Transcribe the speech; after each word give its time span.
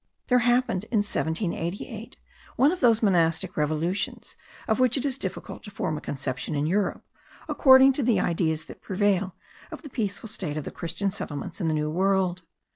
There 0.29 0.39
happened 0.39 0.85
in 0.85 1.01
1788 1.03 2.17
one 2.55 2.71
of 2.71 2.79
those 2.79 3.03
monastic 3.03 3.55
revolutions, 3.55 4.35
of 4.67 4.79
which 4.79 4.97
it 4.97 5.05
is 5.05 5.15
difficult 5.15 5.61
to 5.61 5.69
form 5.69 5.95
a 5.95 6.01
conception 6.01 6.55
in 6.55 6.65
Europe, 6.65 7.05
according 7.47 7.93
to 7.93 8.01
the 8.01 8.19
ideas 8.19 8.65
that 8.65 8.81
prevail 8.81 9.35
of 9.69 9.83
the 9.83 9.91
peaceful 9.91 10.27
state 10.27 10.57
of 10.57 10.63
the 10.63 10.71
Christian 10.71 11.11
settlements 11.11 11.61
in 11.61 11.67
the 11.67 11.75
New 11.75 11.91
World. 11.91 12.41